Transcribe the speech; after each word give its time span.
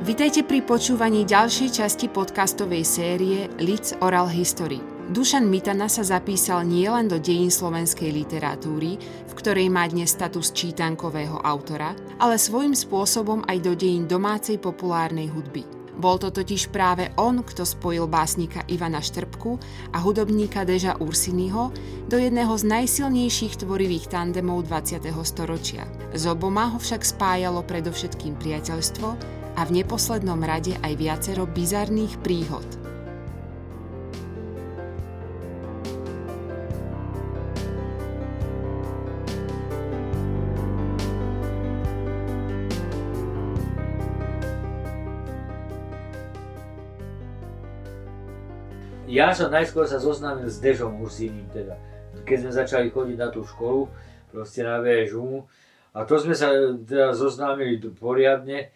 Vitajte 0.00 0.48
pri 0.48 0.64
počúvaní 0.64 1.28
ďalšej 1.28 1.76
časti 1.76 2.08
podcastovej 2.08 2.88
série 2.88 3.52
Lids 3.60 3.92
Oral 4.00 4.32
History. 4.32 4.80
Dušan 5.12 5.44
Mitana 5.44 5.92
sa 5.92 6.00
zapísal 6.00 6.64
nielen 6.64 7.04
do 7.04 7.20
dejín 7.20 7.52
slovenskej 7.52 8.08
literatúry, 8.08 8.96
v 9.28 9.32
ktorej 9.36 9.68
má 9.68 9.84
dnes 9.92 10.16
status 10.16 10.56
čítankového 10.56 11.44
autora, 11.44 11.92
ale 12.16 12.40
svojím 12.40 12.72
spôsobom 12.72 13.44
aj 13.44 13.60
do 13.60 13.76
dejín 13.76 14.08
domácej 14.08 14.56
populárnej 14.56 15.28
hudby. 15.28 15.68
Bol 16.00 16.16
to 16.16 16.32
totiž 16.32 16.72
práve 16.72 17.12
on, 17.20 17.44
kto 17.44 17.68
spojil 17.68 18.08
básnika 18.08 18.64
Ivana 18.72 19.04
Štrbku 19.04 19.60
a 19.92 20.00
hudobníka 20.00 20.64
Deža 20.64 20.96
Ursinyho 20.96 21.76
do 22.08 22.16
jedného 22.16 22.56
z 22.56 22.64
najsilnejších 22.64 23.68
tvorivých 23.68 24.08
tandemov 24.08 24.64
20. 24.64 25.12
storočia. 25.28 25.84
S 26.16 26.24
oboma 26.24 26.72
ho 26.72 26.80
však 26.80 27.04
spájalo 27.04 27.60
predovšetkým 27.68 28.40
priateľstvo 28.40 29.39
a 29.56 29.66
v 29.66 29.82
neposlednom 29.82 30.38
rade 30.42 30.76
aj 30.82 30.92
viacero 30.98 31.46
bizarných 31.46 32.18
príhod. 32.22 32.66
Ja 49.10 49.34
som 49.34 49.50
najskôr 49.50 49.90
sa 49.90 49.98
zoznámil 49.98 50.46
s 50.46 50.62
Dežom 50.62 51.02
Ursiním 51.02 51.50
teda. 51.50 51.74
Keď 52.22 52.46
sme 52.46 52.52
začali 52.54 52.86
chodiť 52.94 53.18
na 53.18 53.26
tú 53.26 53.42
školu, 53.42 53.90
proste 54.30 54.62
na 54.62 54.78
VŽU, 54.78 55.42
a 55.90 56.06
to 56.06 56.14
sme 56.22 56.38
sa 56.38 56.54
teda 56.86 57.10
zoznámili 57.10 57.82
poriadne, 57.90 58.70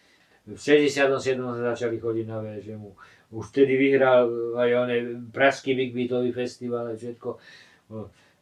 v 0.44 0.60
67. 0.60 1.40
sme 1.40 1.62
začali 1.64 1.96
chodiť 1.96 2.26
na 2.28 2.38
VŽMu. 2.44 2.92
Už 3.32 3.44
vtedy 3.48 3.80
vyhral 3.80 4.28
aj 4.54 4.70
oné 4.76 4.96
Pražský 5.32 5.72
Bigbeatový 5.72 6.36
festival 6.36 6.92
a 6.92 6.96
všetko. 6.96 7.40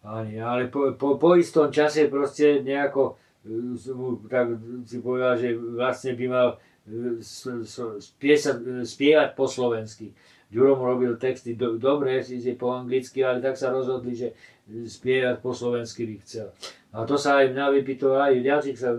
Ale 0.03 0.67
po, 0.67 0.99
po, 0.99 1.15
po 1.15 1.39
istom 1.39 1.71
čase 1.71 2.11
proste 2.11 2.67
nejako 2.67 3.15
e, 3.47 3.79
tak 4.27 4.59
si 4.83 4.99
povedal, 4.99 5.39
že 5.39 5.55
vlastne 5.55 6.19
by 6.19 6.27
mal 6.27 6.49
e, 6.91 7.23
spiesať, 8.03 8.83
spievať 8.83 9.29
po 9.39 9.47
slovensky. 9.47 10.11
Ďuro 10.53 10.77
mu 10.77 10.85
robil 10.85 11.17
texty 11.17 11.57
do, 11.57 11.81
dobre, 11.81 12.21
síce 12.21 12.53
po 12.61 12.77
anglicky, 12.77 13.25
ale 13.25 13.41
tak 13.41 13.57
sa 13.57 13.73
rozhodli, 13.73 14.13
že 14.13 14.37
spievať 14.69 15.41
po 15.41 15.57
slovensky 15.57 16.05
by 16.05 16.17
chcel. 16.21 16.53
A 16.93 17.09
to 17.09 17.17
sa 17.17 17.41
aj 17.41 17.57
mňa 17.57 17.67
vypýtal, 17.81 18.21
aj 18.21 18.45
ďalších 18.45 18.77
sa 18.77 18.93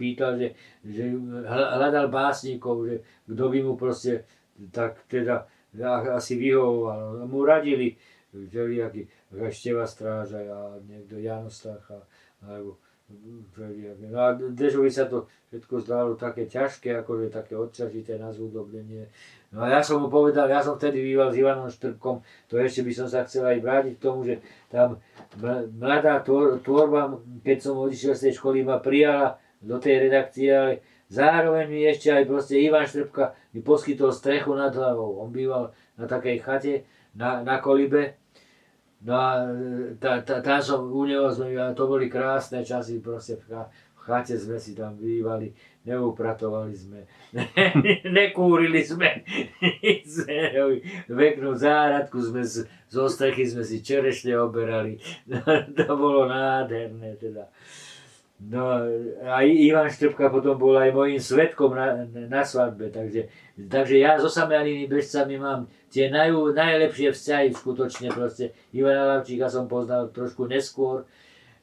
pýtal, 0.00 0.40
že, 0.40 0.56
že 0.88 1.12
hľadal 1.44 2.08
básnikov, 2.08 2.88
že 2.88 2.96
kto 3.28 3.44
by 3.52 3.58
mu 3.60 3.76
proste 3.76 4.24
tak 4.72 5.04
teda 5.12 5.44
asi 6.16 6.40
vyhovoval. 6.40 7.28
Mu 7.28 7.44
radili, 7.44 7.92
všelijakí, 8.32 9.04
Števa 9.52 9.84
Stráža 9.84 10.40
a 10.40 10.80
niekto 10.88 11.20
Janostach 11.20 11.84
a, 11.92 12.00
alebo 12.48 12.80
No 13.08 14.18
a 14.20 14.36
Dežovi 14.36 14.92
sa 14.92 15.08
to 15.08 15.24
všetko 15.48 15.80
zdalo 15.80 16.12
také 16.20 16.44
ťažké, 16.44 16.92
akože 17.00 17.32
také 17.32 17.56
odčažité 17.56 18.20
na 18.20 18.28
zúdobnenie. 18.28 19.08
No 19.48 19.64
a 19.64 19.72
ja 19.72 19.80
som 19.80 20.04
mu 20.04 20.12
povedal, 20.12 20.44
ja 20.52 20.60
som 20.60 20.76
vtedy 20.76 21.00
býval 21.00 21.32
s 21.32 21.40
Ivanom 21.40 21.72
Štrbkom, 21.72 22.20
to 22.52 22.60
ešte 22.60 22.84
by 22.84 22.92
som 22.92 23.08
sa 23.08 23.24
chcel 23.24 23.48
aj 23.48 23.64
vrátiť 23.64 23.94
k 23.96 24.04
tomu, 24.04 24.28
že 24.28 24.44
tam 24.68 25.00
mladá 25.80 26.20
tvorba, 26.60 27.16
keď 27.40 27.58
som 27.64 27.80
odišiel 27.80 28.12
z 28.12 28.22
tej 28.28 28.32
školy, 28.36 28.60
ma 28.60 28.76
prijala 28.76 29.40
do 29.64 29.80
tej 29.80 30.04
redakcie, 30.04 30.52
ale 30.52 30.72
zároveň 31.08 31.64
mi 31.64 31.88
ešte 31.88 32.12
aj 32.12 32.28
proste 32.28 32.60
Ivan 32.60 32.84
Štrbka 32.84 33.32
mi 33.56 33.64
poskytol 33.64 34.12
strechu 34.12 34.52
nad 34.52 34.76
hlavou. 34.76 35.24
On 35.24 35.32
býval 35.32 35.72
na 35.96 36.04
takej 36.04 36.44
chate 36.44 36.74
na, 37.16 37.40
na 37.40 37.56
kolibe 37.56 38.20
No 38.98 39.14
a 39.14 39.46
tá, 40.02 40.18
tá, 40.26 40.42
tam 40.42 40.58
som 40.58 40.90
u 40.90 41.06
neho 41.06 41.30
sme, 41.30 41.54
to 41.78 41.86
boli 41.86 42.10
krásne 42.10 42.66
časy, 42.66 42.98
proste 42.98 43.38
v, 43.38 43.62
chate 44.08 44.34
sme 44.40 44.56
si 44.56 44.72
tam 44.72 44.96
bývali, 44.96 45.52
neupratovali 45.84 46.72
sme, 46.72 47.04
nekúrili 48.18 48.80
sme, 48.80 49.22
veknú 51.12 51.52
záradku 51.52 52.16
sme 52.18 52.40
z, 52.40 52.64
z 52.88 52.96
sme 53.52 53.62
si 53.62 53.84
čerešne 53.84 54.34
oberali, 54.40 54.96
to 55.76 55.92
bolo 55.94 56.24
nádherné 56.24 57.20
teda. 57.20 57.52
No 58.38 58.86
a 59.26 59.42
Ivan 59.42 59.90
Štrbka 59.90 60.30
potom 60.30 60.54
bol 60.62 60.78
aj 60.78 60.94
mojim 60.94 61.18
svetkom 61.18 61.74
na, 61.74 62.06
na 62.06 62.46
svadbe, 62.46 62.86
takže, 62.86 63.26
takže 63.58 63.98
ja 63.98 64.14
so 64.14 64.30
sameanými 64.30 64.86
bežcami 64.86 65.42
mám 65.42 65.66
tie 65.90 66.06
naj, 66.06 66.30
najlepšie 66.54 67.10
vzťahy 67.10 67.50
skutočne 67.50 68.14
proste. 68.14 68.54
Ivana 68.70 69.18
Lavčíka 69.18 69.50
som 69.50 69.66
poznal 69.66 70.14
trošku 70.14 70.46
neskôr, 70.46 71.02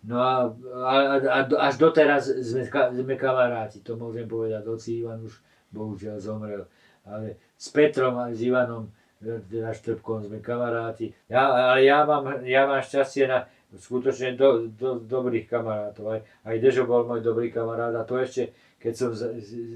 no 0.04 0.20
a, 0.20 0.52
a, 0.84 0.96
a 1.16 1.40
až 1.64 1.80
doteraz 1.80 2.28
sme, 2.44 2.68
sme 2.68 3.16
kamaráti, 3.16 3.80
to 3.80 3.96
môžem 3.96 4.28
povedať, 4.28 4.68
oci 4.68 5.00
Ivan 5.00 5.24
už 5.24 5.40
bohužiaľ 5.72 6.20
zomrel, 6.20 6.68
ale 7.08 7.40
s 7.56 7.72
Petrom 7.72 8.20
a 8.20 8.36
s 8.36 8.44
Ivanom 8.44 8.92
teda 9.24 9.72
Štrbkom 9.72 10.28
sme 10.28 10.44
kamaráti. 10.44 11.16
Ja, 11.32 11.72
ale 11.72 11.88
ja 11.88 12.04
mám, 12.04 12.44
ja 12.44 12.68
mám 12.68 12.84
šťastie 12.84 13.32
na, 13.32 13.48
skutočne 13.74 14.38
do, 14.38 14.70
do, 14.70 15.02
dobrých 15.02 15.50
kamarátov. 15.50 16.06
Aj, 16.14 16.22
aj 16.46 16.56
Dežo 16.62 16.86
bol 16.86 17.10
môj 17.10 17.26
dobrý 17.26 17.50
kamarát 17.50 17.96
a 17.98 18.06
to 18.06 18.22
ešte, 18.22 18.54
keď 18.78 18.94
som 18.94 19.10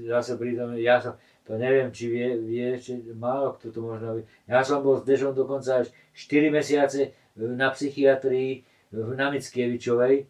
zase 0.06 0.38
pritom, 0.38 0.78
ja 0.78 1.02
som, 1.02 1.18
to 1.42 1.58
neviem, 1.58 1.90
či 1.90 2.06
vie, 2.06 2.38
vie 2.38 2.78
či 2.78 3.02
málo 3.18 3.58
kto 3.58 3.74
to 3.74 3.80
možno 3.82 4.20
vie. 4.20 4.24
Ja 4.46 4.62
som 4.62 4.80
bol 4.80 5.02
s 5.02 5.04
Dežom 5.04 5.34
dokonca 5.34 5.82
až 5.82 5.90
4 6.14 6.54
mesiace 6.54 7.12
na 7.34 7.74
psychiatrii 7.74 8.62
na 8.90 9.30
Mickievičovej, 9.30 10.26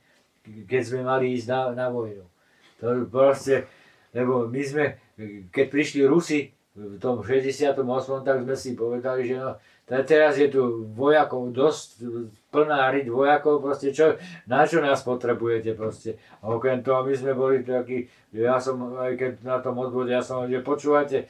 keď 0.68 0.82
sme 0.84 1.00
mali 1.00 1.36
ísť 1.36 1.46
na, 1.48 1.60
na 1.72 1.86
vojnu. 1.88 2.24
To 2.80 3.04
proste, 3.08 3.68
lebo 4.12 4.48
my 4.48 4.62
sme, 4.64 4.84
keď 5.52 5.66
prišli 5.68 6.04
Rusi 6.04 6.52
v 6.76 6.96
tom 6.96 7.20
68. 7.20 7.76
tak 8.24 8.36
sme 8.44 8.56
si 8.56 8.70
povedali, 8.72 9.28
že 9.28 9.36
no, 9.36 9.56
teraz 10.06 10.38
je 10.38 10.46
tu 10.46 10.86
vojakov 10.94 11.50
dosť, 11.50 12.06
plná 12.54 12.94
riť 12.94 13.06
vojakov, 13.10 13.58
proste 13.58 13.90
čo, 13.90 14.14
na 14.46 14.62
čo 14.62 14.78
nás 14.78 15.02
potrebujete 15.02 15.74
proste. 15.74 16.18
A 16.42 16.54
okrem 16.54 16.82
toho 16.82 17.02
my 17.02 17.14
sme 17.14 17.34
boli 17.34 17.66
takí, 17.66 18.06
ja 18.30 18.62
som, 18.62 18.78
aj 18.94 19.18
keď 19.18 19.32
na 19.42 19.58
tom 19.58 19.78
odbode, 19.82 20.14
ja 20.14 20.22
som, 20.22 20.46
že 20.46 20.62
počúvate, 20.62 21.26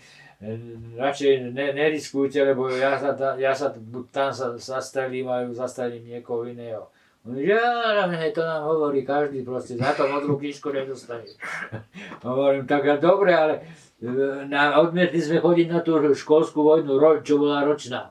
radšej 0.96 1.52
ne, 1.52 1.66
neriskujte, 1.76 2.40
lebo 2.40 2.72
ja 2.72 2.96
sa, 2.96 3.12
ja 3.36 3.52
sa 3.52 3.76
tam 4.08 4.32
sa 4.32 4.56
zastrelím 4.56 5.28
a 5.28 5.44
zastrelím 5.52 6.16
niekoho 6.16 6.48
iného. 6.48 6.88
Ja, 7.36 8.08
to 8.32 8.40
nám 8.40 8.64
hovorí 8.64 9.04
každý 9.04 9.44
proste, 9.44 9.76
za 9.76 9.92
to 9.92 10.08
modrú 10.08 10.40
knižku 10.40 10.72
nedostane. 10.72 11.28
Hovorím, 12.24 12.64
tak 12.64 12.88
dobre, 12.96 13.36
ale 13.36 13.54
e, 14.00 14.48
na, 14.48 14.80
odmietli 14.80 15.20
sme 15.20 15.36
chodiť 15.36 15.68
na 15.68 15.84
tú 15.84 16.00
školskú 16.00 16.64
vojnu, 16.64 16.96
čo 17.20 17.36
bola 17.36 17.68
ročná. 17.68 18.08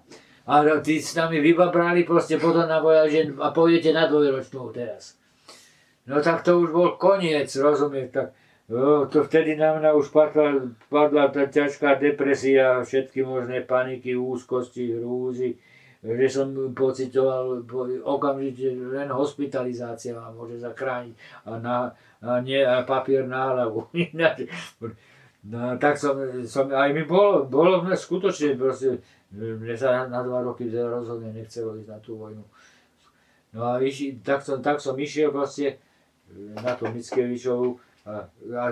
A 0.49 0.65
tí 0.81 0.97
s 0.97 1.13
nami 1.13 1.37
vybabrali 1.45 2.01
proste 2.09 2.41
potom 2.41 2.65
na 2.65 2.81
že 3.05 3.29
a 3.37 3.53
pôjdete 3.53 3.93
na 3.93 4.09
dvojročnú 4.09 4.73
teraz. 4.73 5.13
No 6.09 6.25
tak 6.25 6.41
to 6.41 6.57
už 6.57 6.73
bol 6.73 6.89
koniec, 6.97 7.53
rozumieš, 7.53 8.09
tak 8.09 8.27
no, 8.65 9.05
to 9.05 9.21
vtedy 9.29 9.53
na 9.53 9.77
mňa 9.77 9.93
už 9.93 10.09
padla, 10.09 10.73
padla 10.89 11.29
tá 11.29 11.45
ťažká 11.45 12.01
depresia, 12.01 12.81
všetky 12.81 13.21
možné 13.21 13.61
paniky, 13.61 14.17
úzkosti, 14.17 14.97
hrúzy, 14.97 15.61
že 16.01 16.25
som 16.33 16.49
pocitoval 16.73 17.61
okamžite 18.01 18.73
len 18.73 19.13
hospitalizácia 19.13 20.17
ma 20.17 20.33
môže 20.33 20.57
zachrániť 20.57 21.13
a, 21.45 21.61
na, 21.61 21.93
a, 22.25 22.41
nie, 22.41 22.57
a 22.57 22.81
papier 22.89 23.29
na 23.29 23.53
hlavu. 23.53 23.85
no, 25.47 25.77
tak 25.79 25.95
som, 25.95 26.19
som, 26.43 26.67
aj 26.67 26.91
mi 26.91 27.07
bolo, 27.07 27.47
bolo 27.47 27.79
mne 27.85 27.95
skutočne 27.95 28.59
proste, 28.59 28.99
mne 29.31 29.75
sa 29.77 30.09
na 30.09 30.19
dva 30.25 30.43
roky 30.43 30.67
rozhodne 30.67 31.31
nechcelo 31.31 31.79
ísť 31.79 31.89
na 31.89 31.99
tú 32.01 32.19
vojnu. 32.19 32.43
No 33.53 33.59
a 33.65 33.81
iši, 33.81 34.19
tak, 34.21 34.45
som, 34.45 34.61
tak 34.61 34.77
som 34.77 34.93
išiel 34.99 35.33
proste 35.33 35.73
e, 35.73 35.75
na 36.53 36.77
tú 36.77 36.85
Mickevičovu 36.85 37.81
a, 38.05 38.29
a 38.29 38.63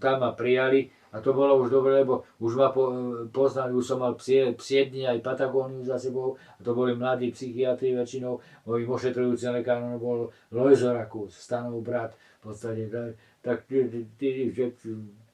tam 0.00 0.24
ma 0.24 0.32
prijali 0.32 0.88
a 1.12 1.20
to 1.20 1.36
bolo 1.36 1.60
už 1.60 1.68
dobre, 1.68 2.00
lebo 2.00 2.24
už 2.40 2.56
ma 2.56 2.72
po, 2.72 2.88
poznali, 3.28 3.76
už 3.76 3.84
som 3.84 4.00
mal 4.00 4.16
psie, 4.16 4.56
psie 4.56 4.88
dni 4.88 5.04
aj 5.12 5.20
Patagóniu 5.20 5.84
za 5.84 6.00
sebou 6.00 6.40
a 6.56 6.60
to 6.64 6.72
boli 6.72 6.96
mladí 6.96 7.28
psychiatri 7.28 7.92
väčšinou, 7.92 8.40
môj 8.64 8.88
ošetrujúci 8.88 9.52
lekár 9.52 9.84
bol 10.00 10.32
Lojzo 10.48 10.96
stanov 11.28 11.84
brat 11.84 12.16
v 12.40 12.48
podstate, 12.48 12.88
tak, 12.88 13.20
tak 13.44 13.56
tí, 13.68 13.84
tí, 14.16 14.40
tí, 14.40 14.88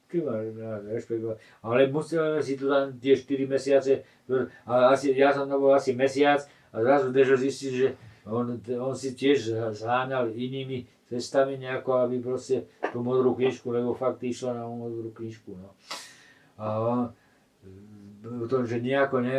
ty 0.09 0.25
rešpektovať. 0.25 1.37
Ale 1.61 1.87
musíme 1.93 2.41
si 2.41 2.57
tu 2.57 2.65
tam 2.65 2.89
tie 2.97 3.13
4 3.13 3.45
mesiace, 3.45 4.01
a 4.65 4.93
asi, 4.93 5.13
ja 5.13 5.29
som 5.29 5.45
to 5.45 5.61
bol 5.61 5.71
asi 5.71 5.93
mesiac 5.93 6.41
a 6.73 6.81
zrazu 6.81 7.13
Dežo 7.13 7.37
zistil, 7.37 7.71
že 7.71 7.87
on, 8.25 8.57
on 8.81 8.93
si 8.97 9.13
tiež 9.13 9.73
zháňal 9.73 10.33
inými 10.33 10.89
cestami 11.09 11.57
nejako, 11.57 12.05
aby 12.05 12.21
proste 12.21 12.69
tú 12.93 13.01
modrú 13.01 13.33
knižku, 13.33 13.69
lebo 13.73 13.97
fakt 13.97 14.21
išla 14.21 14.53
na 14.53 14.65
modrú 14.69 15.09
knižku. 15.13 15.57
No. 15.57 15.73
A, 16.61 16.67
to, 18.49 18.65
že 18.65 18.81
nejako, 18.81 19.25
ne, 19.25 19.37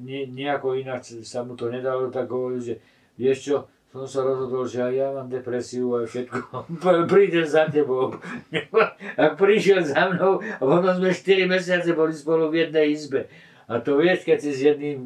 ne, 0.00 0.26
nejako 0.26 0.74
ináč 0.74 1.22
sa 1.22 1.44
mu 1.46 1.54
to 1.54 1.70
nedalo, 1.70 2.10
tak 2.10 2.26
hovoril, 2.30 2.58
že 2.58 2.74
vieš 3.14 3.38
čo, 3.46 3.56
som 3.94 4.10
sa 4.10 4.20
rozhodol, 4.26 4.66
že 4.66 4.82
aj 4.82 4.92
ja 4.98 5.06
mám 5.14 5.30
depresiu 5.30 5.94
a 5.94 6.02
všetko, 6.02 6.66
prídem 7.14 7.46
za 7.46 7.70
tebou. 7.70 8.10
a 9.22 9.24
prišiel 9.38 9.86
za 9.86 10.10
mnou 10.10 10.42
a 10.42 10.58
potom 10.58 10.98
sme 10.98 11.14
4 11.14 11.46
mesiace 11.46 11.94
boli 11.94 12.10
spolu 12.10 12.50
v 12.50 12.66
jednej 12.66 12.90
izbe. 12.90 13.30
A 13.70 13.78
to 13.78 13.94
vieš, 13.94 14.26
keď 14.26 14.38
si 14.42 14.50
s 14.50 14.60
jedným, 14.66 14.98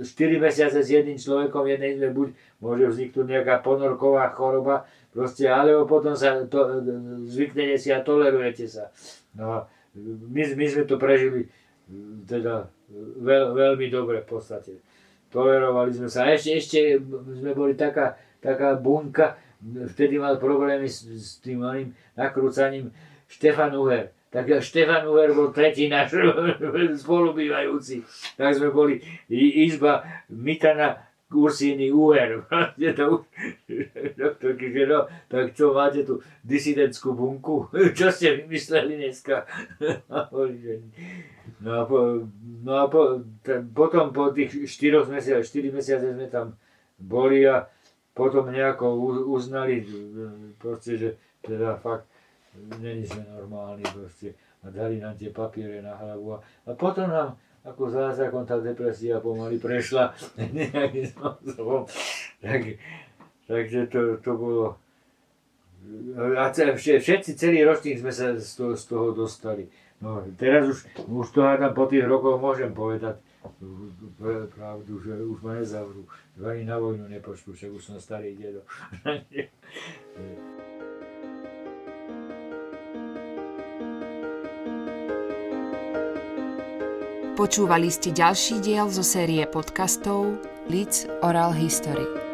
4 0.00 0.16
mesiace 0.40 0.80
s 0.80 0.88
jedným 0.88 1.20
človekom 1.20 1.60
v 1.60 1.76
jednej 1.76 1.90
izbe, 2.00 2.08
buď 2.08 2.28
môže 2.64 2.88
vzniknúť 2.88 3.26
nejaká 3.36 3.60
ponorková 3.60 4.32
choroba, 4.32 4.88
proste, 5.12 5.44
alebo 5.44 5.84
potom 5.84 6.16
sa 6.16 6.40
to, 6.48 6.80
zvyknete 7.28 7.76
si 7.76 7.92
a 7.92 8.00
tolerujete 8.00 8.64
sa. 8.64 8.88
No 9.36 9.44
a 9.44 9.58
my, 10.32 10.42
my 10.56 10.66
sme 10.72 10.88
to 10.88 10.96
prežili 10.96 11.52
teda 12.24 12.64
veľ, 13.20 13.52
veľmi 13.52 13.92
dobre 13.92 14.24
v 14.24 14.28
podstate 14.30 14.80
tolerovali 15.30 15.94
sme 15.94 16.08
sa. 16.10 16.26
A 16.26 16.34
ešte, 16.34 16.58
ešte 16.58 16.80
sme 17.40 17.54
boli 17.54 17.78
taká, 17.78 18.18
taká 18.42 18.76
bunka, 18.76 19.38
vtedy 19.62 20.18
mal 20.18 20.36
problémy 20.36 20.90
s, 20.90 21.06
s 21.06 21.38
tým 21.40 21.62
malým 21.62 21.94
nakrúcaním 22.18 22.90
Štefan 23.30 23.72
Uher. 23.78 24.10
Tak 24.30 24.62
Štefan 24.62 25.06
Uher 25.10 25.34
bol 25.34 25.50
tretí 25.50 25.90
náš 25.90 26.14
spolubývajúci. 27.02 28.02
Tak 28.38 28.58
sme 28.58 28.70
boli 28.70 29.02
izba 29.30 30.06
Mitana 30.30 31.10
Ursíny 31.30 31.94
Uher. 31.94 32.42
Doktorky, 34.18 34.66
že 34.74 34.82
no, 34.86 35.06
tak 35.30 35.54
čo, 35.54 35.70
máte 35.74 36.02
tu 36.02 36.18
disidentskú 36.42 37.14
bunku? 37.14 37.70
Čo 37.94 38.10
ste 38.10 38.42
vymysleli 38.42 38.98
dneska? 38.98 39.46
No 41.60 41.70
a, 41.80 41.82
po, 41.84 42.24
no 42.64 42.72
a 42.80 42.84
po, 42.88 43.20
ten, 43.44 43.68
potom 43.68 44.16
po 44.16 44.32
tých 44.32 44.64
4 44.64 45.04
mesiacoch, 45.12 45.44
4 45.44 45.76
mesiace 45.76 46.06
sme 46.16 46.26
tam 46.32 46.56
boli 46.96 47.44
a 47.44 47.68
potom 48.16 48.48
nejako 48.48 48.96
uznali, 49.28 49.84
proste, 50.56 50.96
že 50.96 51.08
teda 51.44 51.76
fakt 51.76 52.08
není 52.80 53.04
sme 53.04 53.28
normálni 53.28 53.84
proste 53.84 54.34
a 54.64 54.72
dali 54.72 55.00
nám 55.00 55.16
tie 55.16 55.32
papiere 55.32 55.80
na 55.80 55.96
hlavu 55.96 56.36
a, 56.36 56.38
a 56.68 56.70
potom 56.76 57.08
nám 57.08 57.36
ako 57.60 57.92
zázrakom 57.92 58.48
tá 58.48 58.56
depresia 58.56 59.20
pomaly 59.20 59.60
prešla 59.60 60.16
nejakým 60.40 61.06
spôsobom. 61.12 61.84
Tak, 62.40 62.60
takže 63.44 63.88
to, 63.92 64.16
to 64.24 64.32
bolo 64.36 64.80
a 66.36 66.52
všetci, 66.52 67.40
celý 67.40 67.64
ročník 67.64 68.04
sme 68.04 68.12
sa 68.12 68.36
z 68.36 68.52
toho, 68.52 68.76
z 68.76 68.84
toho 68.84 69.06
dostali. 69.16 69.64
No, 70.00 70.24
teraz 70.40 70.64
už, 70.64 70.78
už 71.12 71.28
to 71.28 71.44
hádam 71.44 71.76
po 71.76 71.84
tých 71.84 72.08
rokoch 72.08 72.40
môžem 72.40 72.72
povedať 72.72 73.20
pravdu, 74.56 75.00
že 75.00 75.12
už 75.12 75.44
ma 75.44 75.60
nezavrú. 75.60 76.08
Ani 76.40 76.64
na 76.64 76.80
vojnu 76.80 77.08
nepošlu, 77.08 77.52
však 77.52 77.70
už 77.72 77.84
som 77.84 77.96
starý 78.00 78.32
dedo. 78.36 78.64
Počúvali 87.36 87.88
ste 87.88 88.12
ďalší 88.12 88.60
diel 88.60 88.92
zo 88.92 89.00
série 89.00 89.44
podcastov 89.48 90.36
Leeds 90.68 91.08
Oral 91.24 91.56
History. 91.56 92.29